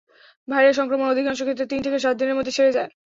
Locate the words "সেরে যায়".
2.57-2.91